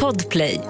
[0.00, 0.60] Podplay.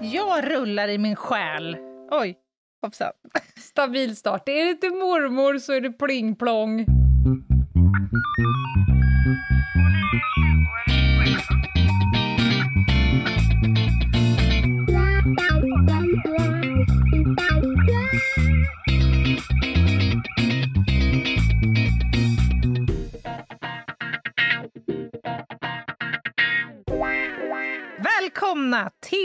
[0.00, 1.76] Jag rullar i min själ.
[2.10, 2.36] Oj,
[2.82, 3.12] hoppsan.
[3.56, 4.48] Stabil start.
[4.48, 6.86] Är det inte mormor så är det pling plong.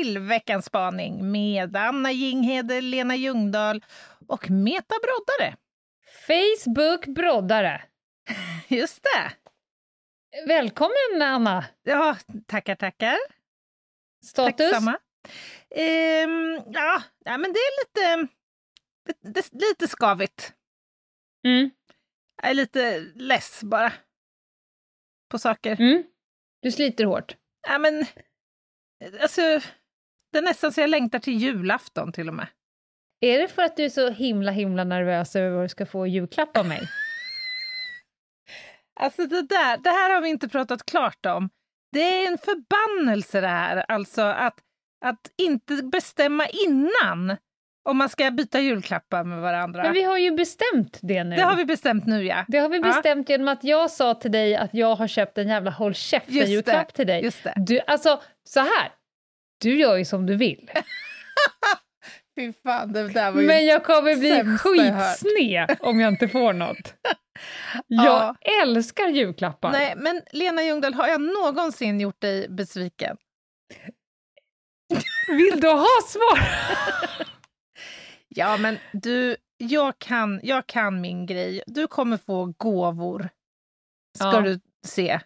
[0.08, 3.86] Till veckans spaning med Anna Jinghede, Lena Ljungdahl
[4.28, 5.56] och Meta Broddare.
[6.28, 7.82] Facebook broddare.
[8.68, 9.32] Just det.
[10.48, 11.66] Välkommen Anna!
[11.84, 13.18] Ja, tackar, tackar.
[14.26, 14.72] Status?
[14.72, 15.00] Tack samma.
[15.70, 18.28] Ehm, ja, men det är lite,
[19.22, 20.54] lite, lite skavigt.
[21.46, 21.70] Mm.
[22.42, 23.94] Jag är lite less bara.
[25.30, 25.82] På saker.
[25.82, 26.04] Mm.
[26.62, 27.38] Du sliter hårt.
[27.68, 28.06] Ja, men,
[29.22, 29.42] alltså,
[30.38, 32.48] det är nästan så jag längtar till julafton till och med.
[33.22, 36.08] Är det för att du är så himla himla nervös över vad du ska få
[36.08, 36.82] julklapp av mig?
[39.00, 41.50] Alltså det där, det här har vi inte pratat klart om.
[41.92, 44.60] Det är en förbannelse det här, alltså att,
[45.06, 47.38] att inte bestämma innan
[47.90, 49.84] om man ska byta julklappar med varandra.
[49.84, 51.36] Men vi har ju bestämt det nu.
[51.36, 52.46] Det har vi bestämt nu ja.
[52.48, 52.84] Det har vi Ja.
[52.84, 56.94] bestämt genom att jag sa till dig att jag har köpt en jävla håll käften-julklapp
[56.94, 57.24] till dig.
[57.24, 57.54] Just det.
[57.56, 58.92] Du, alltså, så här.
[59.58, 60.72] Du gör ju som du vill.
[62.36, 63.48] Fy fan, det där var ju...
[63.48, 66.94] Men jag kommer bli skitsned om jag inte får något.
[67.88, 69.72] Jag älskar julklappar.
[69.72, 73.18] Nej, men Lena Ljungdahl, har jag någonsin gjort dig besviken?
[75.28, 76.40] Vill du ha svar?
[78.30, 81.64] Ja, men du, jag kan, jag kan min grej.
[81.68, 83.30] Du kommer få gåvor.
[84.18, 84.42] Ska Ja.
[84.42, 85.20] du se.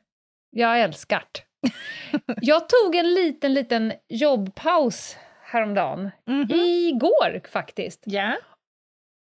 [0.49, 1.41] Jag älskar det.
[2.41, 6.11] Jag tog en liten, liten jobbpaus häromdagen.
[6.27, 6.51] Mhm.
[6.51, 8.03] Igår faktiskt.
[8.05, 8.37] Ja.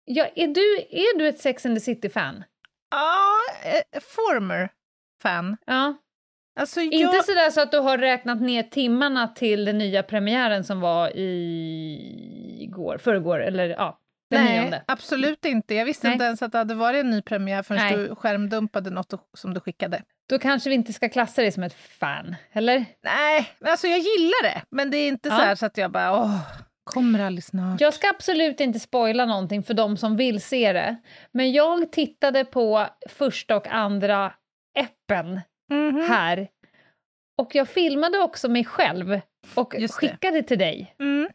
[0.05, 2.43] Ja, är, du, är du ett Sex and the City-fan?
[2.91, 4.69] Ja, eh, former
[5.21, 5.57] fan.
[5.65, 5.97] Ja.
[6.59, 6.93] Alltså, jag...
[6.93, 11.17] Inte sådär så att du har räknat ner timmarna till den nya premiären som var
[11.17, 14.00] i går, förrgår, eller ja,
[14.31, 14.83] den Nej, nionde.
[14.87, 15.75] absolut inte.
[15.75, 16.13] Jag visste Nej.
[16.13, 17.97] inte ens att det hade varit en ny premiär förrän Nej.
[17.97, 20.03] du skärmdumpade något som du skickade.
[20.29, 22.85] Då kanske vi inte ska klassa dig som ett fan, eller?
[23.03, 24.61] Nej, men alltså jag gillar det.
[24.71, 25.49] Men det är inte Ja.
[25.49, 26.39] så så att jag bara, åh,
[26.83, 27.81] kommer aldrig snart.
[27.81, 30.95] Jag ska absolut inte spoila någonting för de som vill se det.
[31.31, 34.33] Men jag tittade på första och andra
[34.79, 35.41] appen
[35.71, 36.05] Mhm.
[36.09, 36.47] här.
[37.37, 39.19] Och jag filmade också mig själv
[39.55, 40.95] och skickade till dig.
[40.99, 41.29] Mm.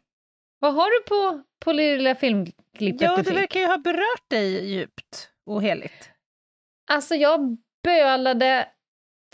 [0.58, 3.38] Vad har du på, på lilla filmklippet Ja, du det fick?
[3.38, 6.10] verkar ju ha berört dig djupt och heligt.
[6.90, 8.68] Alltså jag bölade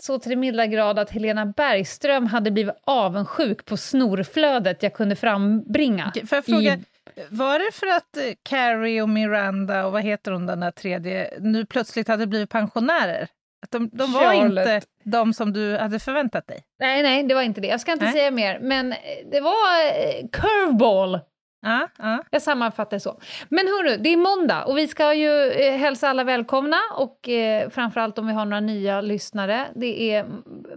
[0.01, 6.05] så till milda grad att Helena Bergström hade blivit avundsjuk på snorflödet jag kunde frambringa.
[6.09, 6.83] Okej, Får jag fråga, I-
[7.29, 11.33] var det för att eh, Carrie och Miranda och vad heter hon den där tredje,
[11.39, 13.27] nu plötsligt hade blivit pensionärer?
[13.63, 16.63] Att de, de var inte de som du hade förväntat dig?
[16.79, 17.67] Nej, nej, det var inte det.
[17.67, 18.13] Jag ska inte Nej.
[18.13, 18.97] säga mer, men eh,
[19.31, 21.19] det var eh, curveball.
[21.65, 22.23] Ja, ja.
[22.29, 23.19] Jag sammanfattar det så.
[23.49, 27.69] Men hörru, det är måndag och vi ska ju eh, hälsa alla välkomna och eh,
[27.69, 29.67] framförallt om vi har några nya lyssnare.
[29.75, 30.25] Det är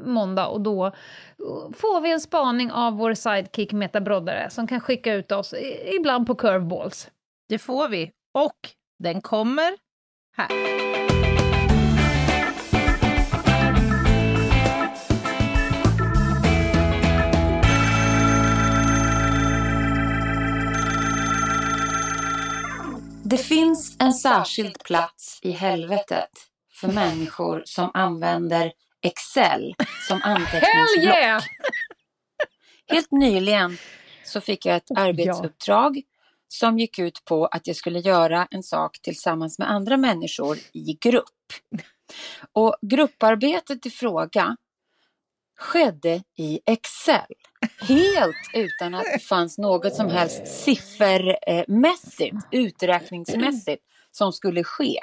[0.04, 0.92] måndag och då eh,
[1.76, 5.54] får vi en spaning av vår sidekick Meta Broddare som kan skicka ut oss
[5.98, 7.10] ibland på curveballs.
[7.48, 8.10] Det får vi.
[8.34, 9.72] Och den kommer
[10.36, 11.25] här.
[23.36, 26.30] Det finns en särskild plats i helvetet
[26.72, 29.74] för människor som använder Excel
[30.08, 31.14] som anteckningsblock.
[31.14, 31.42] yeah!
[32.86, 33.78] Helt nyligen
[34.24, 36.02] så fick jag ett arbetsuppdrag
[36.48, 40.98] som gick ut på att jag skulle göra en sak tillsammans med andra människor i
[41.00, 41.52] grupp.
[42.52, 44.56] Och grupparbetet i fråga
[45.56, 47.26] skedde i Excel.
[47.80, 54.98] Helt utan att det fanns något som helst siffermässigt, uträkningsmässigt som skulle ske.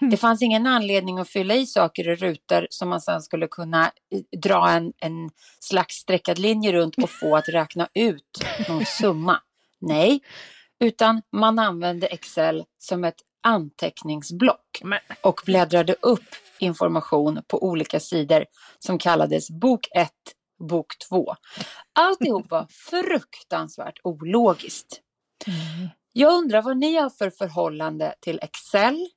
[0.00, 3.84] Det fanns ingen anledning att fylla i saker i rutor som man sedan skulle kunna
[3.84, 5.30] eh, dra en, en
[5.60, 9.40] slags streckad linje runt och få att räkna ut någon summa.
[9.80, 10.20] Nej,
[10.80, 14.82] utan man använde Excel som ett anteckningsblock
[15.20, 18.44] och bläddrade upp information på olika sidor
[18.78, 20.10] som kallades bok 1,
[20.68, 21.34] bok 2.
[21.92, 25.00] Alltihop var fruktansvärt ologiskt.
[26.12, 29.08] Jag undrar vad ni har för förhållande till Excel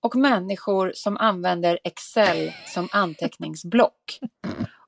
[0.00, 4.18] och människor som använder Excel som anteckningsblock.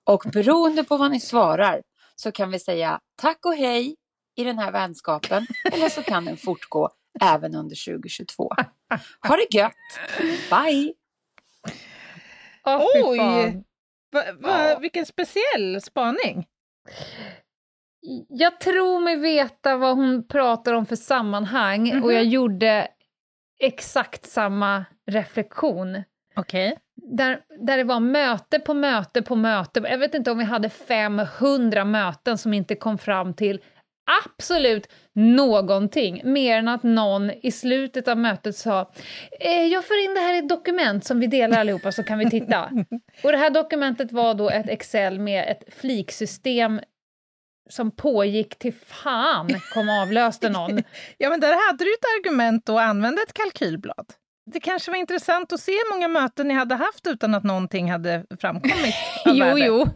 [0.05, 1.83] Och beroende på vad ni svarar
[2.17, 3.97] så kan vi säga tack och hej
[4.37, 6.91] i den här vänskapen eller så kan den fortgå
[7.21, 8.51] även under 2022.
[9.29, 9.73] Ha det gött!
[10.51, 10.93] Bye!
[12.67, 13.19] Åh, fy Oj!
[13.19, 13.65] fan.
[14.13, 14.79] Va, va, Ja.
[14.79, 16.47] Vilken speciell spaning.
[18.29, 22.05] Jag tror mig veta vad hon pratar om för sammanhang Mhm.
[22.05, 22.89] och jag gjorde
[23.61, 26.03] exakt samma reflektion.
[26.37, 26.79] Okej.
[26.97, 29.81] Där, där det var möte på möte på möte.
[29.81, 33.61] Jag vet inte om vi hade 500 möten som inte kom fram till
[34.25, 38.91] absolut någonting, mer än att någon i slutet av mötet sa
[39.41, 42.19] eh, “Jag för in det här i ett dokument som vi delar allihopa så kan
[42.19, 42.71] vi titta”.
[43.23, 46.81] Och det här dokumentet var då ett Excel med ett fliksystem
[47.71, 50.83] som pågick till fan kom avlöste någon.
[51.19, 54.07] Ja, men där hade du ett argument att använda ett kalkylblad.
[54.53, 57.91] Det kanske var intressant att se hur många möten ni hade haft utan att någonting
[57.91, 58.95] hade framkommit
[59.27, 59.61] av Jo, värde.
[59.67, 59.87] jo.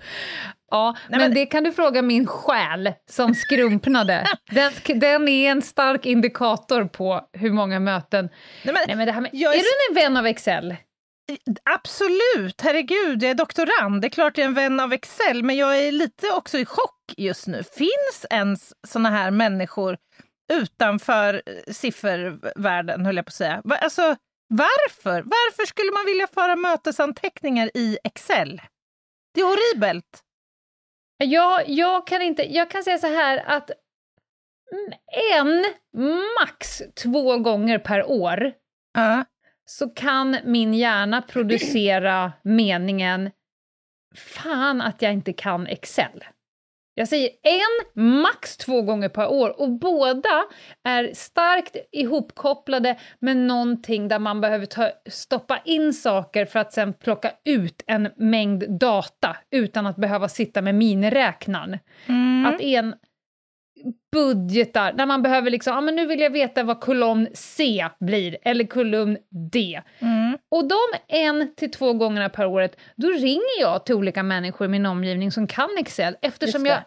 [0.71, 4.27] Ja, men, men- det kan du fråga min själ som skrumpnade.
[4.51, 8.29] Den, den är en stark indikator på hur många möten...
[8.65, 10.77] Nej, men, Nej, men det här med, är, är du en vän av Excel?
[11.71, 14.01] Absolut, herregud, jag är doktorand.
[14.03, 16.65] Det är klart jag är en vän av Excel, men jag är lite också i
[16.67, 17.63] chock just nu.
[17.63, 19.97] Finns ens såna här människor
[20.53, 23.63] utanför eh, siffervärlden, höll jag på att säga?
[23.81, 24.17] Alltså,
[24.49, 25.23] varför?
[25.23, 28.61] Varför skulle man vilja föra mötesanteckningar i Excel?
[29.35, 30.21] Det är horribelt.
[31.25, 33.71] Jag, jag, kan inte, jag kan säga så här att
[35.33, 35.65] en,
[36.41, 38.53] max två gånger per år
[38.95, 39.25] Ja.
[39.65, 43.31] så kan min hjärna producera meningen
[44.17, 46.25] Fan att jag inte kan Excel.
[47.01, 50.45] Jag säger en, max två gånger per år och båda
[50.85, 56.93] är starkt ihopkopplade med någonting där man behöver ta, stoppa in saker för att sen
[56.93, 61.79] plocka ut en mängd data utan att behöva sitta med miniräknaren.
[62.07, 62.47] Mm.
[62.47, 62.95] Att en
[64.13, 68.37] budgetar, där man behöver liksom, ja men nu vill jag veta vad kolumn C blir,
[68.43, 69.19] eller kolumn
[69.53, 69.83] D.
[69.99, 70.39] Mm.
[70.51, 74.69] Och de en till två gångerna per året, då ringer jag till olika människor i
[74.69, 76.79] min omgivning som kan Excel, eftersom jag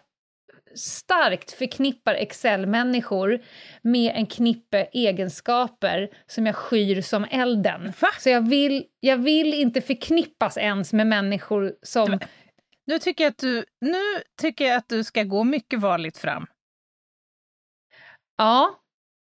[0.74, 3.42] starkt förknippar Excel-människor
[3.82, 7.92] med en knippe egenskaper som jag skyr som elden.
[8.00, 8.08] Va?
[8.18, 12.18] Så jag vill, jag vill inte förknippas ens med människor som...
[12.86, 14.02] Nu, tycker jag att du, nu
[14.40, 16.46] tycker jag att du ska gå mycket varligt fram.
[18.36, 18.80] Ja,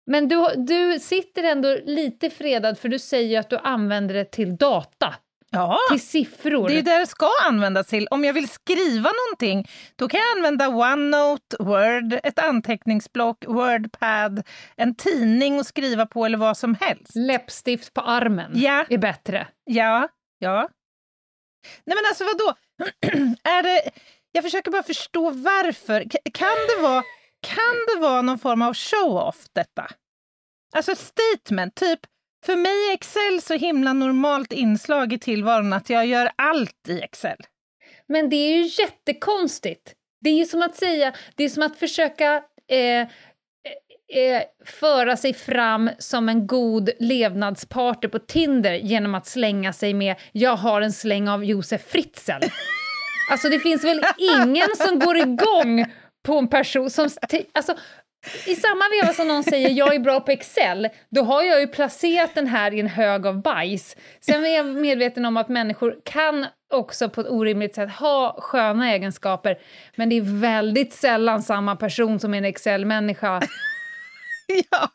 [0.06, 4.58] men du, du sitter ändå lite fredad för du säger att du använder det till
[4.58, 5.16] data,
[5.52, 6.68] Ja, till siffror.
[6.68, 8.08] det är det det ska användas till.
[8.12, 14.96] Om jag vill skriva någonting, då kan jag använda OneNote, Word, ett anteckningsblock, Wordpad, en
[14.96, 17.16] tidning att skriva på eller vad som helst.
[17.16, 18.86] Läppstift på armen Ja.
[18.90, 19.48] är bättre.
[19.64, 20.08] Ja,
[20.40, 20.70] ja.
[21.86, 22.54] Nej men alltså vadå?
[23.44, 23.92] är det...
[24.32, 26.06] Jag försöker bara förstå varför.
[26.34, 27.04] Kan det vara,
[27.42, 29.88] kan det vara någon form av show-off detta?
[30.76, 32.00] Alltså statement, typ
[32.46, 37.02] för mig är Excel så himla normalt inslag i tillvaron att jag gör allt i
[37.02, 37.38] Excel.
[38.08, 39.94] Men det är ju jättekonstigt.
[40.22, 43.02] Det är ju som att säga, det är som att försöka eh,
[44.14, 50.16] eh, föra sig fram som en god levnadspartner på Tinder genom att slänga sig med
[50.32, 52.32] “jag har en släng av Josef Fritzl”.
[53.32, 55.86] Alltså det finns väl ingen som går igång
[56.24, 57.10] på en person som...
[57.54, 57.76] Alltså,
[58.46, 61.68] i samma veva som någon säger jag är bra på Excel, då har jag ju
[61.68, 63.96] placerat den här i en hög av bajs.
[64.20, 68.92] Sen är jag medveten om att människor kan också på ett orimligt sätt ha sköna
[68.92, 69.58] egenskaper,
[69.96, 73.42] men det är väldigt sällan samma person som är en Excel-människa.
[74.72, 74.90] Ja,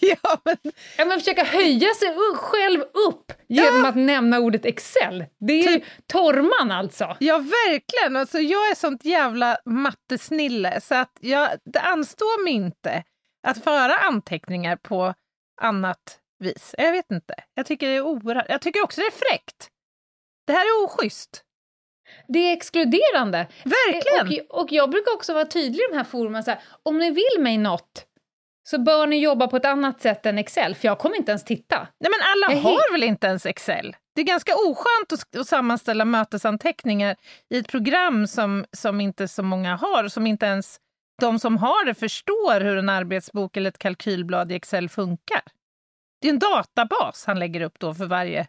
[0.00, 0.56] ja men
[0.98, 5.24] Ja, men försöka höja sig själv upp genom att nämna ordet Excel.
[5.40, 7.16] Det är ju torrman alltså.
[7.20, 8.16] Ja, verkligen.
[8.16, 13.04] Alltså, jag är sånt jävla mattesnille så att jag, det anstår mig inte
[13.46, 15.14] att föra anteckningar på
[15.62, 16.74] annat vis.
[16.78, 17.34] Jag vet inte.
[17.54, 18.46] Jag tycker det är oerhört.
[18.48, 19.68] Jag tycker också det är fräckt.
[20.46, 21.42] Det här är oschysst.
[22.28, 23.46] Det är exkluderande.
[23.64, 24.46] Verkligen.
[24.48, 27.10] Och, och jag brukar också vara tydlig i de här forumen, så här, om ni
[27.10, 28.06] vill mig något
[28.68, 31.44] så bör ni jobba på ett annat sätt än Excel, för jag kommer inte ens
[31.44, 31.76] titta.
[31.76, 33.96] Nej, men alla Jag har väl inte ens Excel?
[34.14, 37.16] Det är ganska oskönt att, att sammanställa mötesanteckningar
[37.54, 40.80] i ett program som, som inte så många har, som inte ens
[41.20, 45.42] de som har det förstår hur en arbetsbok eller ett kalkylblad i Excel funkar.
[46.20, 48.46] Det är en databas han lägger upp då för varje...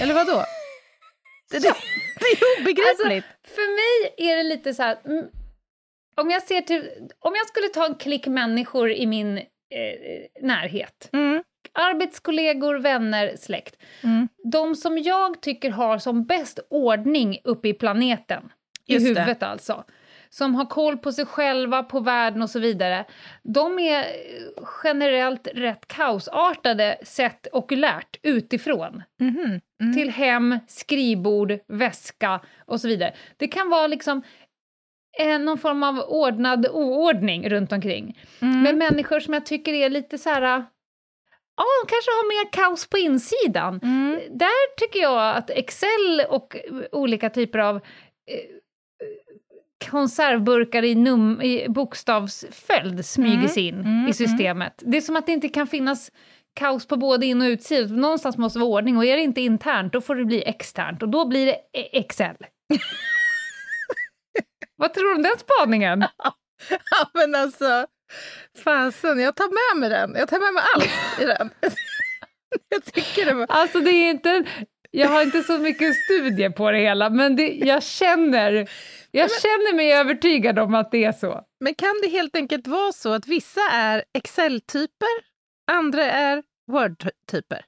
[0.00, 0.44] Eller vad då?
[1.50, 1.74] Det, det,
[2.18, 3.26] det är obegripligt.
[3.44, 4.98] För mig är det lite så här...
[6.18, 9.44] Mm, om, jag ser till, om jag skulle ta en klick människor i min eh,
[10.42, 14.28] närhet, Mm, arbetskollegor, vänner, släkt, mm.
[14.52, 18.52] de som jag tycker har som bäst ordning uppe i planeten,
[18.86, 19.20] i Just det.
[19.20, 19.84] huvudet alltså.
[20.30, 23.04] Som har koll på sig själva, på världen och så vidare.
[23.42, 24.06] De är
[24.84, 29.02] generellt rätt kaosartade sett okulärt utifrån.
[29.20, 29.94] Mhm, mm.
[29.94, 33.14] Till hem, skrivbord, väska och så vidare.
[33.36, 34.22] Det kan vara liksom
[35.18, 38.18] eh, någon form av ordnad oordning runt omkring.
[38.40, 38.62] Mm.
[38.62, 40.42] Men människor som jag tycker är lite så här...
[41.56, 43.80] Ja, de kanske har mer kaos på insidan.
[43.82, 44.20] Mm.
[44.30, 46.56] Där tycker jag att Excel och
[46.92, 47.82] olika typer av eh,
[49.90, 54.82] konservburkar i, num i bokstavsföljd smyger Mm, sig in mm, i systemet.
[54.86, 56.12] Det är som att det inte kan finnas
[56.54, 57.96] kaos på både in och utsidan.
[58.00, 61.02] Någonstans måste det vara ordning och är det inte internt då får det bli externt
[61.02, 62.36] och då blir det e- Excel.
[64.78, 66.04] Vad tror du om den spaningen?
[66.70, 67.86] Ja, men alltså,
[68.64, 70.14] fasen, jag tar med mig den.
[70.14, 71.50] Jag tar med mig allt i den.
[72.68, 73.46] jag tycker det var...
[73.48, 74.44] Alltså det är inte...
[74.90, 78.70] Jag har inte så mycket studier på det hela, men det, jag känner...
[79.10, 81.42] Jag känner mig övertygad om att det är så.
[81.60, 85.08] Men kan det helt enkelt vara så att vissa är Excel-typer,
[85.70, 86.42] andra är
[86.72, 87.64] Word-typer?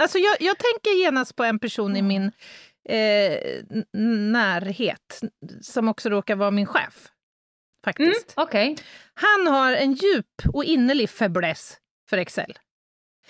[0.00, 2.32] Alltså jag, jag tänker genast på en person i min
[2.88, 3.62] eh,
[4.32, 5.20] närhet
[5.62, 7.08] som också råkar vara min chef.
[7.84, 8.34] Faktiskt.
[8.36, 8.76] Okej.
[9.14, 11.76] Han har en djup och innerlig fäbless
[12.10, 12.58] för Excel.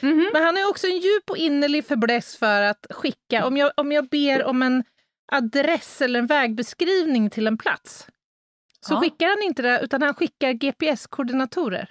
[0.00, 0.30] Mhm.
[0.33, 3.92] Men han har också en djup och innerlig fäbless för att skicka, om jag, om
[3.92, 4.85] jag ber om en
[5.33, 8.07] adress eller en vägbeskrivning till en plats,
[8.80, 9.00] så Ja.
[9.00, 11.90] skickar han inte det, utan han skickar GPS-koordinatorer.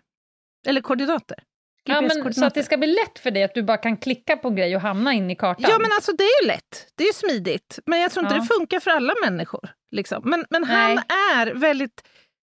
[0.68, 1.44] Eller koordinater.
[1.84, 4.38] Ja, men, så att det ska bli lätt för dig att du bara kan klicka
[4.38, 5.66] på en grej och hamna in i kartan.
[5.70, 6.88] Ja, men alltså det är ju lätt.
[6.96, 7.80] Det är smidigt.
[7.86, 8.42] Men jag tror inte Ja.
[8.42, 9.70] det funkar för alla människor.
[9.92, 10.22] Liksom.
[10.26, 10.72] Men, men Nej.
[10.72, 10.98] han
[11.38, 12.02] är väldigt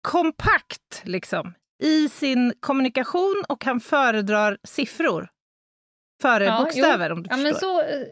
[0.07, 1.53] kompakt liksom,
[1.83, 5.27] i sin kommunikation och han föredrar siffror
[6.21, 7.51] före Ja, bokstäver om du ja, förstår.
[7.51, 8.07] men, så, eh,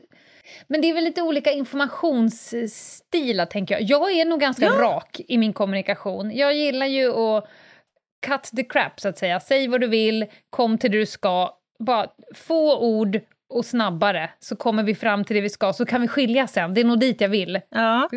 [0.67, 3.81] men det är väl lite olika informationsstilar, tänker jag.
[3.81, 4.71] Jag är nog ganska Ja.
[4.81, 6.31] rak i min kommunikation.
[6.35, 7.47] Jag gillar ju att
[8.23, 9.39] cut the crap, så att säga.
[9.39, 11.57] Säg vad du vill, kom till det du ska.
[11.79, 16.01] Bara få ord och snabbare, så kommer vi fram till det vi ska, så kan
[16.01, 16.73] vi skilja sen.
[16.73, 17.59] Det är nog dit jag vill.
[17.69, 18.09] Ja.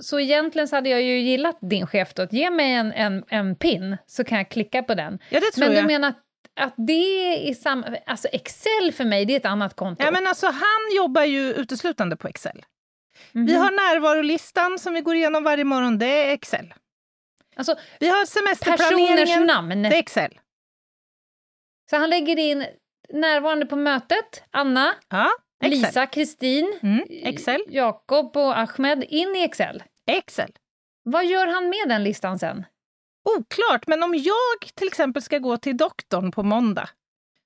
[0.00, 3.24] Så egentligen så hade jag ju gillat din chef då, att ge mig en, en,
[3.28, 5.18] en pin, så kan jag klicka på den.
[5.30, 5.84] ja, det tror Men jag.
[5.84, 6.16] du menar att,
[6.60, 7.96] att det är samma...
[8.06, 10.04] Alltså Excel för mig, det är ett annat konto.
[10.04, 12.64] Ja, men alltså, han jobbar ju uteslutande på Excel.
[13.32, 13.46] Mhm.
[13.46, 16.74] Vi har närvarolistan som vi går igenom varje morgon, det är Excel.
[17.56, 19.82] Alltså, Vi har personers semesterplaneringen, namn.
[19.82, 20.38] det är Excel.
[21.90, 22.66] Så han lägger in
[23.12, 25.30] närvarande på mötet, Anna, Ja.
[25.64, 27.60] Lisa, Kristin, Mm, Excel.
[27.68, 29.82] Jakob och Ahmed in i Excel.
[30.06, 30.50] Excel.
[31.02, 32.64] Vad gör han med den listan sen?
[33.38, 36.88] Oklart, men om jag till exempel ska gå till doktorn på måndag,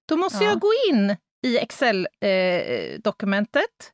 [0.09, 0.51] då måste Ja.
[0.51, 3.93] jag gå in i Excel-dokumentet,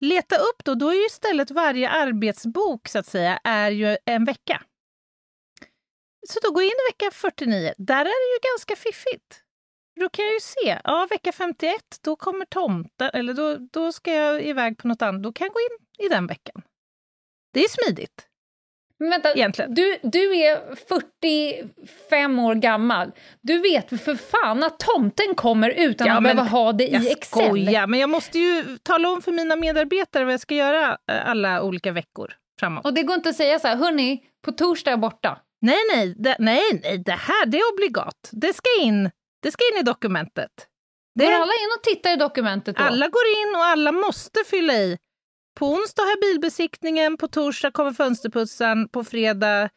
[0.00, 4.24] leta upp då, då är ju istället varje arbetsbok så att säga, är ju en
[4.24, 4.62] vecka.
[6.28, 9.42] Så då går jag in i vecka 49, där är det ju ganska fiffigt.
[10.00, 14.12] Då kan jag ju se, ja vecka 51, då kommer tomten, eller då, då ska
[14.14, 16.62] jag iväg på något annat, då kan jag gå in i den veckan.
[17.52, 18.26] Det är smidigt
[18.98, 19.74] Men vänta, egentligen.
[19.74, 23.12] du, du är 45 år gammal.
[23.40, 27.06] Du vet för fan att tomten kommer utan Ja, att behöva ha det i Jag
[27.10, 27.44] Excel?
[27.46, 31.30] skojar, men jag måste ju tala om för mina medarbetare vad jag ska göra eh,
[31.30, 32.84] alla olika veckor framåt.
[32.84, 35.40] Och det går inte att säga så här, hörni, på torsdag är jag borta.
[35.66, 38.28] Nej, nej, det, nej, nej, det här det är obligat.
[38.32, 39.10] Det ska in,
[39.42, 40.50] det ska in i dokumentet.
[41.14, 42.82] Det Går alla in och tittar i dokumentet då?
[42.82, 44.98] alla går in och alla måste fylla i.
[45.58, 49.68] På onsdag har jag bilbesiktningen, på torsdag kommer fönsterputsaren, på fredag...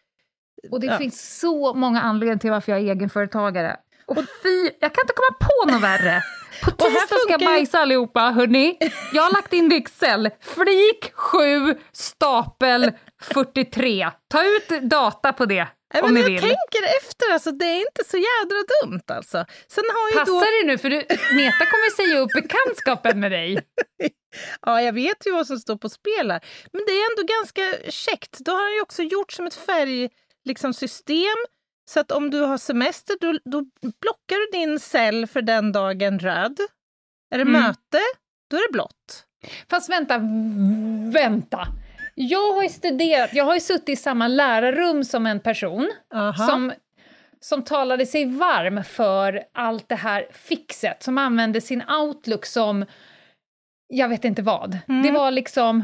[0.72, 0.98] Och det Ja.
[0.98, 3.78] finns så många anledningar till varför jag är egenföretagare.
[4.06, 6.22] Och fy, jag kan inte komma på något värre.
[6.64, 8.78] På tisdag ska jag bajsa allihopa, hörni.
[9.14, 10.30] Jag har lagt in det i Excel.
[10.42, 12.92] Flik 7, stapel
[13.22, 14.10] 43.
[14.28, 16.40] Ta ut data på det Nej, men jag vill.
[16.40, 19.46] tänker efter, alltså, det är inte så jädra dumt alltså.
[19.68, 20.40] Sen har ju då...
[20.40, 20.96] Dig nu, för du,
[21.36, 23.60] Meta kommer säga upp bekantskapen med dig.
[24.62, 26.42] Ja, jag vet ju vad som står på spel här.
[26.74, 28.40] Men det är ändå ganska käckt.
[28.40, 30.10] Då har han ju också gjort som ett färgsystem.
[30.46, 31.36] Liksom, system.
[31.90, 33.62] så att om du har semester, då, då
[34.02, 36.60] blockar du din cell för den dagen röd.
[37.32, 37.62] Är det Mm.
[37.62, 38.00] möte,
[38.52, 39.26] då är det blått.
[39.70, 40.18] Fast vänta,
[41.14, 41.68] vänta.
[42.22, 46.48] Jag har ju studerat, jag har ju suttit i samma lärarrum som en person Aha.
[46.48, 46.74] som,
[47.40, 52.86] som talade sig varm för allt det här fixet, som använde sin outlook som
[53.88, 54.78] jag vet inte vad.
[54.88, 55.04] Mm.
[55.04, 55.84] Det var liksom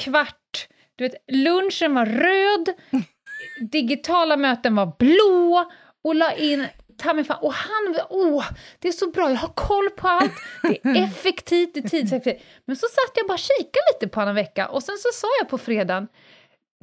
[0.00, 2.76] kvart, du vet, lunchen var röd,
[3.70, 5.70] digitala möten var blå
[6.04, 6.66] och la in
[6.98, 8.44] ta mig fan, och han, åh,
[8.78, 10.32] det är så bra, jag har koll på allt,
[10.62, 12.46] det är effektivt, det är tidseffektivt.
[12.66, 15.08] Men så satt jag bara och kikade lite på honom en vecka och sen så
[15.12, 16.08] sa jag på fredagen,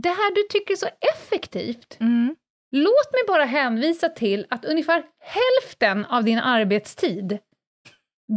[0.03, 2.35] det här du tycker är så effektivt, Mm.
[2.71, 7.37] låt mig bara hänvisa till att ungefär hälften av din arbetstid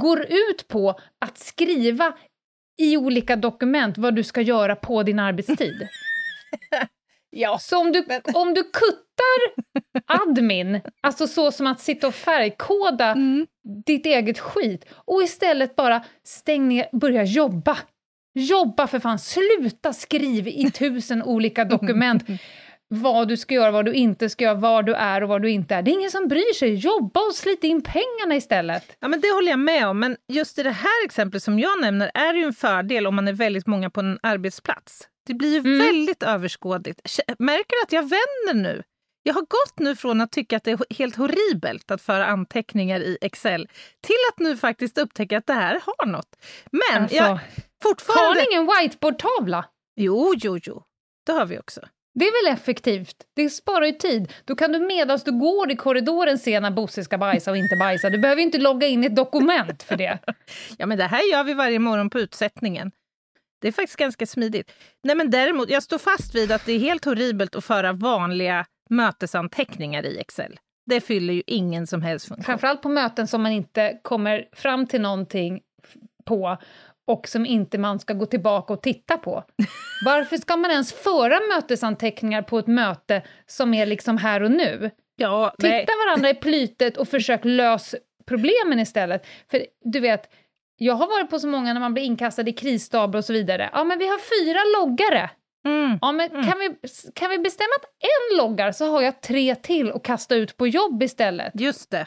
[0.01, 2.15] går ut på att skriva
[2.81, 5.89] i olika dokument vad du ska göra på din arbetstid.
[7.37, 7.59] Ja.
[7.59, 7.99] Så om du,
[8.35, 9.65] om du kuttar
[10.07, 13.47] admin, alltså så som att sitta och färgkoda Mm.
[13.87, 17.79] ditt eget skit och istället bara stäng ner, börja jobba.
[18.35, 22.25] Jobba för fan, sluta skriv i tusen olika dokument
[22.89, 25.51] vad du ska göra, vad du inte ska göra, var du är och var du
[25.51, 25.83] inte är.
[25.83, 26.75] Det är ingen som bryr sig.
[26.75, 28.97] Jobba och slita in pengarna istället.
[29.01, 31.81] Ja, men det håller jag med om, men just i det här exemplet som jag
[31.81, 35.09] nämner är det ju en fördel om man är väldigt många på en arbetsplats.
[35.27, 35.79] Det blir ju Mm.
[35.79, 37.01] väldigt överskådligt.
[37.39, 38.83] Märker du att jag vänder nu?
[39.23, 43.01] Jag har gått nu från att tycka att det är helt horribelt att föra anteckningar
[43.01, 43.69] i Excel
[44.01, 46.37] till att nu faktiskt upptäcka att det här har något.
[46.73, 47.41] Men Alltså, jag har
[47.83, 48.41] fortfarande...
[48.41, 49.65] ni ingen whiteboardtavla?
[49.97, 50.83] Jo, jo, jo.
[51.27, 51.81] Det har vi också.
[52.19, 53.17] Det är väl effektivt?
[53.37, 54.33] Det sparar ju tid.
[54.45, 57.77] Då kan du medan du går i korridoren se när Bosse ska bajsa och inte
[57.77, 58.11] bajsa.
[58.11, 60.19] Du behöver inte logga in i ett dokument för det.
[60.79, 62.91] Ja, men det här gör vi varje morgon på utsättningen.
[63.65, 64.73] Det är faktiskt ganska smidigt.
[65.03, 68.67] Nej, men däremot, jag står fast vid att det är helt horribelt att föra vanliga
[68.91, 70.61] mötesanteckningar i Excel.
[70.87, 72.45] Det fyller ju ingen som helst funktion.
[72.45, 75.61] Framförallt på möten som man inte kommer fram till någonting
[76.25, 76.59] på
[77.07, 79.45] och som inte man ska gå tillbaka och titta på.
[80.05, 84.91] Varför ska man ens föra mötesanteckningar på ett möte som är liksom här och nu?
[85.17, 85.81] Ja, nej.
[85.81, 89.27] Titta varandra i plytet och försök lösa problemen istället.
[89.51, 90.31] För du vet,
[90.77, 93.71] jag har varit på så många när man blir inkastad i krisstaber och så vidare.
[93.73, 95.31] Ja, men vi har fyra loggare.
[95.67, 95.99] Mm.
[96.01, 99.93] Ja, men kan, vi, kan vi bestämma att en loggar så har jag tre till
[99.93, 101.61] att kasta ut på jobb istället?
[101.61, 102.07] Just det.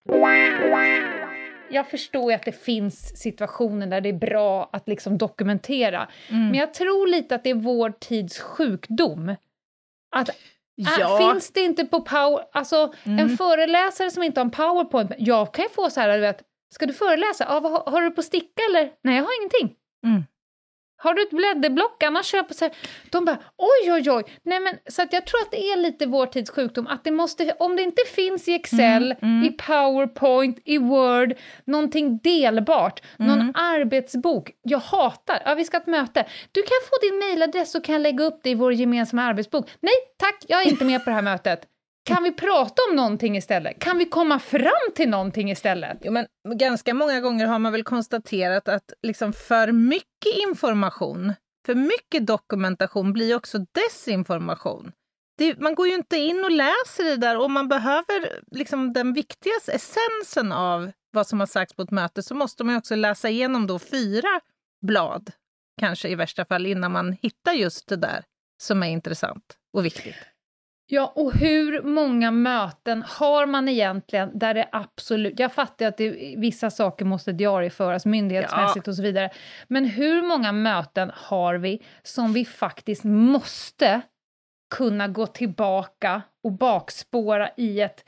[1.69, 6.53] Jag förstår ju att det finns situationer där det är bra att liksom dokumentera, men
[6.55, 9.35] jag tror lite att det är vår tids sjukdom.
[10.15, 10.29] Att
[10.75, 11.19] Ja.
[11.21, 12.43] Äh, finns det inte på power...
[12.51, 15.11] Alltså, en föreläsare som inte har en powerpoint...
[15.17, 16.41] Jag kan ju få så här, du vet,
[16.73, 17.45] ska du föreläsa?
[17.49, 18.91] Ja, vad, har- har du på sticka eller?
[19.03, 19.77] Nej, jag har ingenting.
[20.05, 20.23] Mm.
[21.03, 22.03] Har du ett blädderblock?
[22.03, 22.73] Annars köper så här.
[23.09, 24.23] De bara oj, oj, oj.
[24.43, 26.87] Nej, men, så att jag tror att det är lite vår tids sjukdom.
[26.87, 31.33] Att det måste, om det inte finns i Excel, i Powerpoint, i Word,
[31.65, 34.51] någonting delbart, någon arbetsbok.
[34.61, 36.25] Jag hatar, ja vi ska ha ett möte.
[36.51, 39.69] Du kan få din mejladress så kan jag lägga upp det i vår gemensamma arbetsbok.
[39.79, 41.70] Nej, tack, jag är inte med på det här mötet.
[42.03, 43.79] Kan vi prata om någonting istället?
[43.79, 45.97] Kan vi komma fram till någonting istället?
[46.01, 51.33] Jo, men ganska många gånger har man väl konstaterat att liksom för mycket information,
[51.65, 54.91] för mycket dokumentation blir också desinformation.
[55.37, 59.13] Det, man går ju inte in och läser det där och man behöver liksom den
[59.13, 63.29] viktigaste essensen av vad som har sagts på ett möte så måste man också läsa
[63.29, 64.41] igenom då fyra
[64.81, 65.31] blad,
[65.79, 68.23] kanske i värsta fall, innan man hittar just det där
[68.61, 70.15] som är intressant och viktigt.
[70.93, 75.39] Ja, och hur många möten har man egentligen där det absolut...
[75.39, 79.29] Jag fattar att det, vissa saker måste diarieföras myndighetsmässigt och så vidare.
[79.67, 84.01] Men hur många möten har vi som vi faktiskt måste
[84.75, 88.03] kunna gå tillbaka och bakspåra i ett,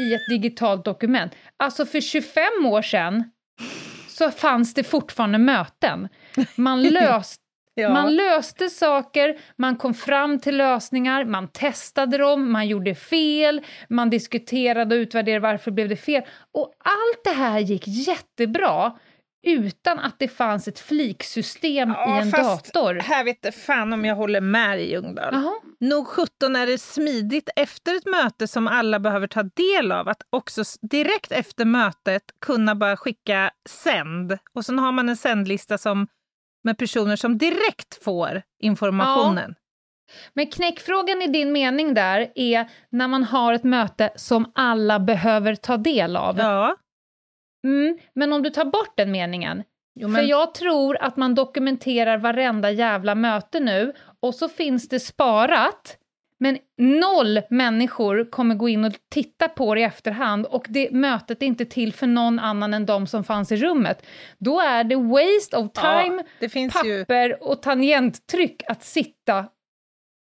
[0.00, 1.32] i ett digitalt dokument?
[1.56, 3.30] Alltså för 25 år sedan
[4.08, 6.08] så fanns det fortfarande möten.
[6.56, 7.47] Man löste
[7.78, 7.92] Ja.
[7.92, 14.10] man löste saker, man kom fram till lösningar, man testade dem, man gjorde fel, man
[14.10, 16.22] diskuterade och utvärderade varför blev det fel.
[16.54, 18.92] Och allt det här gick jättebra
[19.42, 22.94] utan att det fanns ett fliksystem i en fast dator.
[22.94, 25.28] Här vet jag fan om jag håller med dig, Ljungdahl.
[25.32, 25.54] Jaha.
[25.80, 30.22] Nog 17 är det smidigt efter ett möte som alla behöver ta del av att
[30.30, 34.38] också direkt efter mötet kunna bara skicka sänd.
[34.54, 36.06] Och sen har man en sändlista som,
[36.68, 39.54] med personer som direkt får informationen.
[40.34, 45.54] Men knäckfrågan i din mening där är när man har ett möte som alla behöver
[45.54, 46.38] ta del av.
[46.38, 46.76] Ja.
[47.64, 49.62] Mm, men om du tar bort den meningen,
[50.00, 54.88] Jo, För men, jag tror att man dokumenterar varenda jävla möte nu och så finns
[54.88, 55.98] det sparat,
[56.40, 61.42] Men noll människor kommer gå in och titta på det i efterhand och det mötet
[61.42, 64.06] är inte till för någon annan än de som fanns i rummet.
[64.38, 67.34] Då är det waste of time, Ja, det finns papper ju...
[67.34, 69.46] och tangenttryck att sitta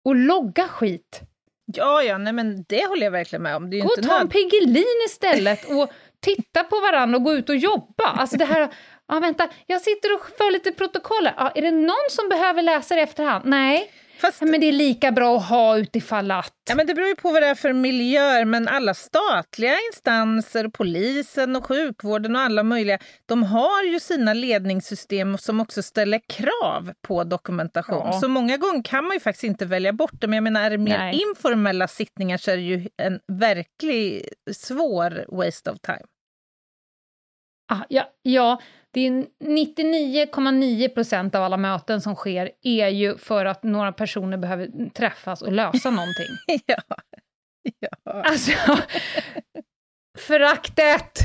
[0.05, 1.21] och logga skit.
[1.65, 3.71] Ja, ja, nej men det håller jag verkligen med om.
[3.71, 4.29] Gå och ta en.
[4.29, 8.03] Piggelin istället och titta på varandra och gå ut och jobba.
[8.03, 8.73] Alltså det här,
[9.07, 11.33] ja vänta, jag sitter och för lite protokoller.
[11.37, 13.45] Ja, är det någon som behöver läsa det i efterhand?
[13.45, 13.91] Nej,
[14.23, 14.41] Fast...
[14.41, 16.53] men det är lika bra att ha utifall att.
[16.69, 20.67] Ja, men det beror ju på vad det är för miljöer, men alla statliga instanser,
[20.67, 26.93] polisen och sjukvården och alla möjliga, de har ju sina ledningssystem som också ställer krav
[27.01, 28.01] på dokumentation.
[28.05, 28.19] Ja.
[28.19, 30.69] Så många gånger kan man ju faktiskt inte välja bort det, men jag menar är
[30.69, 31.21] det mer Nej.
[31.29, 36.05] informella sittningar så är det ju en verklig svår waste of time.
[37.67, 38.61] Ah, ja, ja,
[38.93, 39.11] det är
[39.43, 45.41] 99,9 procent av alla möten som sker är ju för att några personer behöver träffas
[45.41, 46.27] och lösa någonting.
[46.65, 46.75] ja.
[47.79, 47.89] ja.
[48.23, 48.51] Alltså,
[50.19, 51.19] föraktet!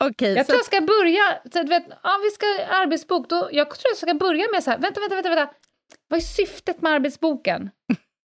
[0.00, 3.70] Okej, Jag så tror jag ska börja, så vet, ja, vi ska arbetsbok, då, jag
[3.70, 5.54] tror jag ska börja med så här, vänta, vänta, vänta, vänta.
[6.08, 7.70] vad är syftet med arbetsboken?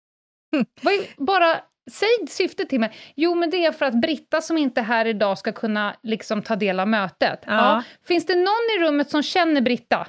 [0.81, 2.91] vad är, bara, säg syftet till mig.
[3.15, 6.41] Jo, men det är för att Britta som inte är här idag ska kunna liksom
[6.41, 7.39] ta del av mötet.
[7.45, 7.83] Ja.
[8.07, 10.07] Finns det någon i rummet som känner Britta?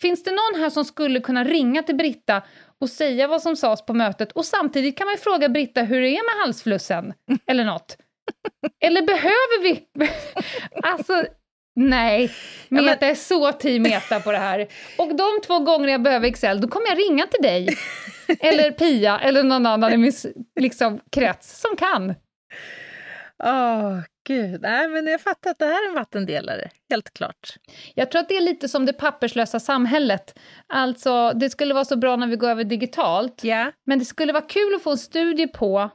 [0.00, 2.42] Finns det någon här som skulle kunna ringa till Britta
[2.80, 4.32] och säga vad som sades på mötet?
[4.32, 7.14] Och samtidigt kan man ju fråga Britta hur det är med halsflussen,
[7.46, 7.96] eller något.
[8.84, 9.86] Eller behöver vi...
[10.82, 11.24] alltså,
[11.76, 12.30] nej.
[12.68, 14.68] men- Meta är så team Meta på det här.
[14.98, 17.68] Och de två gånger jag behöver Excel, då kommer jag ringa till dig.
[18.40, 20.12] Eller Pia, eller någon annan i min
[20.60, 22.14] liksom, krets som kan.
[23.44, 24.60] Åh, gud.
[24.62, 26.70] Nej, men jag fattar att det här är en vattendelare.
[26.90, 27.54] Helt klart.
[27.94, 30.38] Jag tror att det är lite som det papperslösa samhället.
[30.66, 33.72] Alltså, det skulle vara så bra när vi går över digitalt, Ja.
[33.86, 35.90] men det skulle vara kul att få en studie på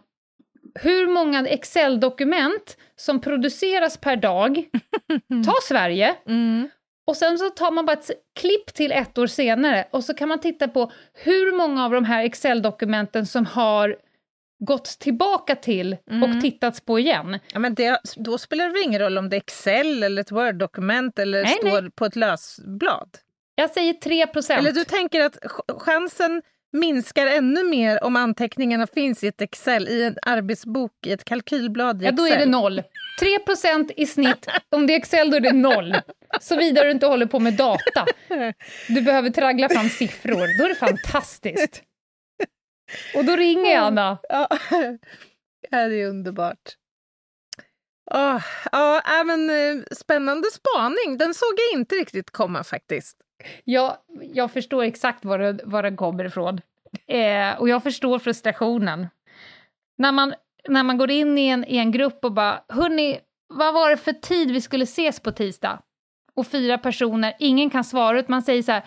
[0.81, 4.63] hur många Excel-dokument som produceras per dag.
[5.45, 6.69] Ta Sverige, Mm.
[7.07, 10.29] Och sen så tar man bara ett klipp till ett år senare och så kan
[10.29, 13.95] man titta på hur många av de här Excel-dokumenten som har
[14.59, 16.23] gått tillbaka till Mm.
[16.35, 17.39] och tittats på igen.
[17.53, 20.31] Ja, men det, då spelar det väl ingen roll om det är Excel eller ett
[20.31, 23.09] Word-dokument eller Nej, står på ett lösblad?
[23.55, 24.59] Jag säger 3 procent.
[24.59, 26.41] Eller du tänker att ch- chansen
[26.73, 32.01] minskar ännu mer om anteckningarna finns i ett Excel, i en arbetsbok, i ett kalkylblad
[32.01, 32.25] i Ja, Excel?
[32.25, 32.83] då är det noll.
[33.19, 34.47] 3 procent i snitt.
[34.69, 35.95] Om det är Excel, då är det noll.
[36.41, 38.05] Såvida du inte håller på med data.
[38.87, 40.57] Du behöver traggla fram siffror.
[40.57, 41.83] Då är det fantastiskt.
[43.15, 44.17] Och då ringer jag, Anna.
[44.29, 44.47] Ja,
[45.69, 46.75] ja det är underbart.
[48.11, 51.17] Åh, ja, äh, men, eh, spännande spaning.
[51.17, 53.17] Den såg jag inte riktigt komma faktiskt.
[53.63, 53.97] Jag,
[54.33, 56.61] jag förstår exakt var det, var det kommer ifrån.
[57.07, 59.07] Eh, och jag förstår frustrationen.
[59.97, 60.33] När man,
[60.69, 63.19] när man går in i en, i en grupp och bara, hörni,
[63.53, 65.79] vad var det för tid vi skulle ses på tisdag?
[66.35, 68.83] Och fyra personer, ingen kan svara, utan man säger så här,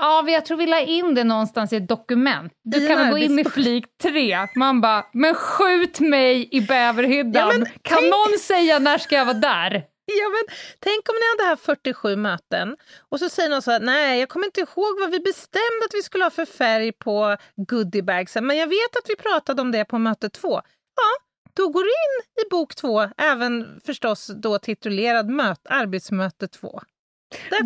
[0.00, 2.52] ja, jag tror vi la in det någonstans i ett dokument.
[2.52, 4.46] I Du en kan väl gå in i arbetsbok." flik tre.
[4.56, 7.50] Man bara, men skjut mig i bäverhyddan.
[7.58, 9.84] Ja, kan tänk- någon säga när ska jag vara där?
[10.20, 12.76] Ja, men, tänk om ni hade haft 47 möten
[13.08, 15.94] och så säger någon så här, nej jag kommer inte ihåg vad vi bestämde att
[15.94, 19.84] vi skulle ha för färg på goodiebagsen, men jag vet att vi pratade om det
[19.84, 20.62] på möte två.
[20.96, 26.80] Ja, då går du in i bok två, även förstås då titulerad möt, arbetsmöte två.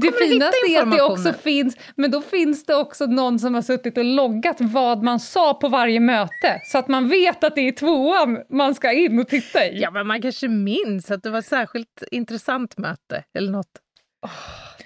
[0.00, 3.62] Det finaste är att det också finns, men då finns det också någon som har
[3.62, 7.61] suttit och loggat vad man sa på varje möte, så att man vet att det
[7.61, 9.81] är tvåan man ska in och titta i.
[9.81, 13.81] Ja, men man kanske minns att det var ett särskilt intressant möte eller något.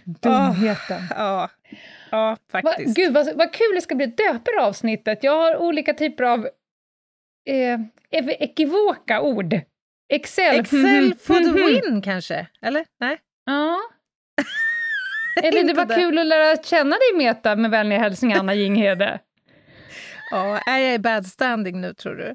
[0.05, 1.03] Dumheten.
[1.11, 1.51] Ja,
[2.11, 2.97] ja Va, faktiskt.
[2.97, 5.19] gud, vad, vad kul det ska bli att döpa det avsnittet.
[5.23, 6.49] Jag har olika typer av
[7.49, 9.61] eh, ekivoka ord.
[10.09, 10.61] Excel.
[10.61, 12.47] Excel for the win kanske?
[12.63, 12.85] Eller?
[13.01, 13.19] Nej?
[13.47, 13.79] Ja.
[15.43, 15.95] Eller det var det.
[15.95, 19.21] kul att lära känna dig Meta med vänliga hälsningar Anna Jinghede.
[20.31, 22.35] Ja, är jag i bad standing nu tror du?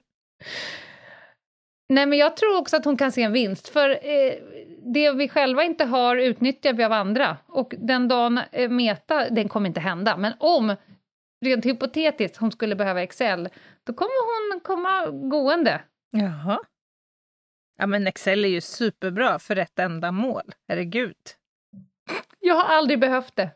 [1.90, 4.34] Nej, men jag tror också att hon kan se en vinst, för eh,
[4.94, 7.38] det vi själva inte har utnyttjar vi av andra.
[7.48, 10.76] Och den dagen eh, Meta, den kommer inte hända, men om,
[11.46, 13.50] rent hypotetiskt, hon skulle behöva Excel,
[13.84, 15.82] då kommer hon komma gående.
[16.12, 16.60] Jaha.
[17.78, 20.44] Ja, men Excel är ju superbra för rätt ändamål.
[20.68, 21.16] Herregud.
[22.40, 23.50] Jag har aldrig behövt det.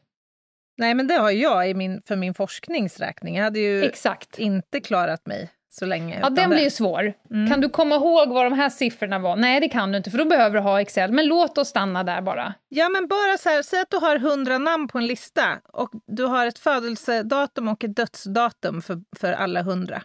[0.78, 3.36] Nej, men det har jag i min, för min forskningsräkning.
[3.36, 4.40] Jag hade ju Exakt.
[4.40, 6.20] inte klarat mig så länge.
[6.22, 6.56] Ja, den det.
[6.56, 7.14] blir ju svår.
[7.50, 9.36] Kan du komma ihåg vad de här siffrorna var?
[9.36, 11.12] Nej, det kan du inte, för då behöver du ha Excel.
[11.12, 12.54] Men låt oss stanna där bara.
[12.70, 15.90] Ja, men bara så här, säg att du har 100 namn på en lista och
[16.08, 20.02] du har ett födelsedatum och ett dödsdatum för, för alla 100.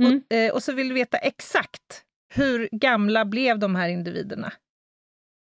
[0.00, 0.22] Mm.
[0.30, 2.02] Och, eh, och så vill du veta exakt
[2.34, 4.52] hur gamla blev de här individerna.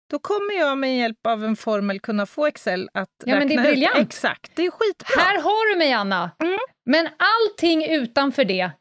[0.10, 3.54] Då kommer jag med hjälp av en formel kunna få Excel att Ja, men det
[3.54, 3.98] är räkna ut briljant.
[3.98, 4.52] exakt.
[4.56, 5.22] Det är skitbra.
[5.24, 6.32] Här har du mig, Anna!
[6.44, 6.58] Mm.
[6.86, 8.72] Men allting utanför det,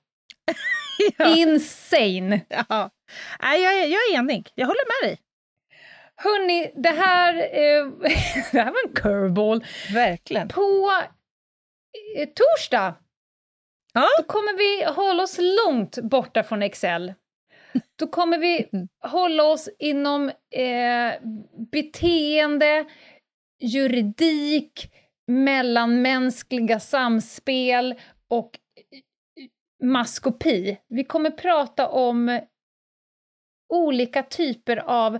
[1.18, 1.36] Ja.
[1.36, 2.40] insane!
[2.48, 2.90] Ja.
[3.42, 4.52] Nej, jag, är, jag är enig.
[4.54, 5.20] Jag håller med dig.
[6.16, 7.86] Hörni, det här, eh,
[8.52, 9.64] det här var en curveball.
[9.94, 10.48] Verkligen.
[10.48, 10.92] På
[12.16, 12.94] eh, torsdag
[13.92, 14.06] Ja.
[14.18, 17.14] då kommer vi hålla oss långt borta från Excel.
[17.96, 18.68] Då kommer vi
[19.02, 21.12] hålla oss inom eh,
[21.72, 22.84] beteende,
[23.60, 24.92] juridik,
[25.26, 27.94] mellanmänskliga samspel
[28.28, 30.78] och eh, maskopi.
[30.88, 32.40] Vi kommer prata om
[33.68, 35.18] olika typer av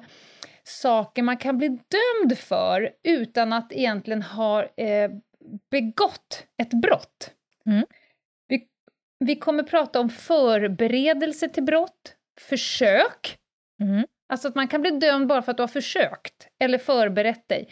[0.65, 5.11] saker man kan bli dömd för utan att egentligen ha eh,
[5.71, 7.35] begått ett brott.
[7.67, 7.87] Mm.
[8.49, 8.67] Vi,
[9.19, 13.37] vi kommer prata om förberedelse till brott, försök,
[13.83, 14.05] Mm.
[14.33, 17.69] alltså att man kan bli dömd bara för att du har försökt eller förberett dig.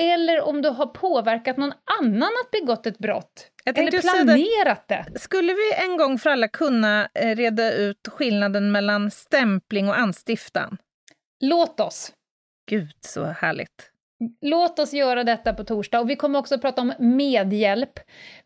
[0.00, 3.50] Eller om du har påverkat någon annan att begått ett brott.
[3.66, 5.06] Eller planerat det.
[5.20, 10.76] Skulle vi en gång för alla kunna eh, reda ut skillnaden mellan stämpling och anstiftan?
[11.40, 12.12] Låt oss.
[12.70, 13.90] Gud, så härligt.
[14.40, 16.00] Låt oss göra detta på torsdag.
[16.00, 17.92] Och vi kommer också prata om medhjälp.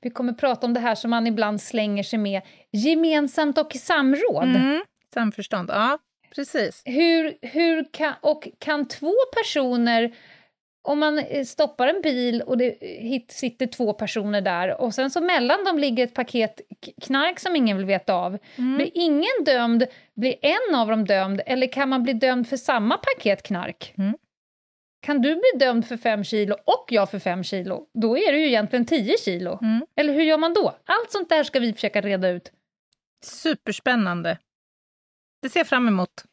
[0.01, 3.79] Vi kommer prata om det här som man ibland slänger sig med, gemensamt och i
[3.79, 4.45] samråd.
[4.45, 4.83] Mm.
[5.15, 5.99] Samförstånd, ja.
[6.35, 6.83] Precis.
[6.85, 10.15] Hur, hur kan, och kan två personer,
[10.83, 15.11] om man eh, stoppar en bil och det hit sitter två personer där och sen
[15.11, 16.61] så mellan dem ligger ett paket
[17.03, 18.39] knark som ingen vill veta av.
[18.57, 18.77] Mm.
[18.77, 22.97] Blir ingen dömd, blir en av dem dömd eller kan man bli dömd för samma
[22.97, 23.95] paket knark?
[23.99, 24.15] Mm.
[25.03, 28.39] Kan du bli dömd för fem kilo och jag för fem kilo, då är det
[28.39, 29.59] ju egentligen tio kilo.
[29.63, 29.87] Mm.
[29.97, 30.75] Eller hur gör man då?
[30.85, 32.53] Allt sånt där ska vi försöka reda ut.
[33.25, 34.39] Superspännande.
[35.45, 36.25] Det ser jag fram emot.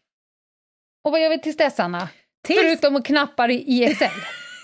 [1.04, 2.10] Och vad gör vi tills dess, Anna?
[2.44, 2.60] Tills...
[2.60, 4.10] Förutom att knappar i Excel.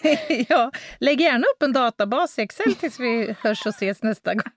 [0.50, 4.52] ja, lägg gärna upp en databas i Excel tills vi hörs och ses nästa gång.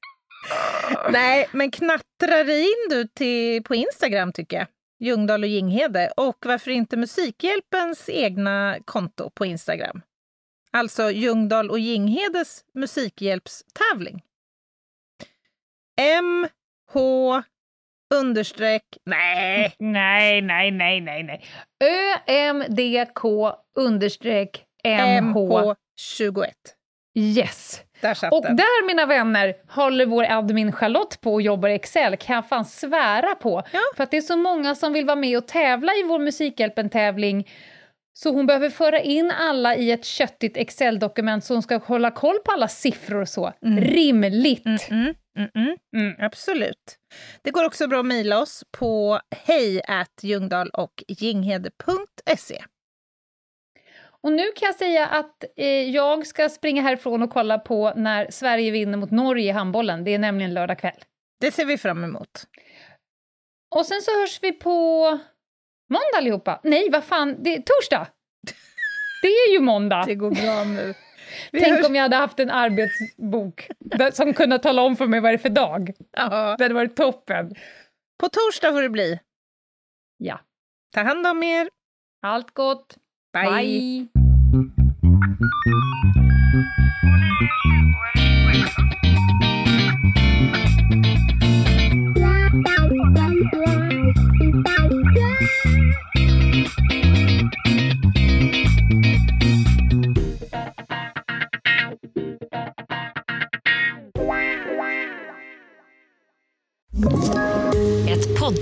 [1.10, 4.66] Nej, men knattrar in du till, på Instagram tycker jag.
[4.98, 6.12] Ljungdahl och Ginghede.
[6.16, 10.02] Och varför inte Musikhjälpens egna konto på Instagram.
[10.70, 14.22] Alltså Ljungdahl och Ginghedes musikhjälpstävling.
[16.00, 16.48] M,
[16.92, 17.42] H,
[18.14, 19.74] understreck, nej.
[19.78, 21.44] Nej, nej, nej, nej, nej.
[22.28, 23.24] ÖMDK
[23.78, 25.36] understreck MH.
[25.36, 26.44] MH21.
[27.18, 27.80] Yes.
[28.00, 28.56] Där satt Och den.
[28.56, 32.64] där, mina vänner, håller vår admin Charlotte på och jobbar i Excel, kan jag fan
[32.64, 33.62] svära på.
[33.72, 33.80] Ja.
[33.96, 37.48] För att det är så många som vill vara med och tävla i vår Musikhjälpen-tävling.
[38.12, 42.38] Så hon behöver föra in alla i ett köttigt Excel-dokument så hon ska hålla koll
[42.44, 43.52] på alla siffror och så.
[43.78, 44.66] Rimligt!
[44.66, 45.14] Mm, mm,
[45.54, 46.14] mm, mm.
[46.18, 46.98] Absolut.
[47.42, 49.82] Det går också bra att mejla oss på hej
[50.22, 52.64] ljungdahl och ginghede.se.
[54.22, 58.30] Och nu kan jag säga att eh, jag ska springa härifrån och kolla på när
[58.30, 60.04] Sverige vinner mot Norge i handbollen.
[60.04, 61.04] Det är nämligen lördag kväll.
[61.40, 62.46] Det ser vi fram emot.
[63.74, 65.00] Och sen så hörs vi på
[65.88, 66.60] måndag allihopa.
[66.62, 68.06] Nej, vad fan, det är torsdag!
[69.22, 70.04] Det är ju måndag!
[70.06, 70.94] Det går bra nu.
[71.52, 73.68] Vi Tänk hörs- om jag hade haft en arbetsbok
[74.12, 75.90] som kunde tala om för mig vad det är för dag.
[76.16, 76.54] Ja.
[76.58, 77.54] Det hade varit toppen.
[78.20, 79.20] På torsdag får det bli.
[80.16, 80.40] Ja.
[80.94, 81.68] Ta hand om er.
[82.22, 82.96] Allt gott.
[83.32, 83.50] Bye.
[83.50, 84.08] Bye.